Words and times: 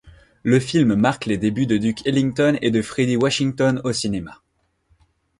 Le 0.41 0.59
film 0.59 0.95
marque 0.95 1.27
les 1.27 1.37
débuts 1.37 1.67
de 1.67 1.77
Duke 1.77 2.01
Ellington 2.07 2.57
et 2.63 2.71
de 2.71 2.81
Fredi 2.81 3.17
Washington 3.17 3.79
au 3.83 3.93
cinéma. 3.93 4.41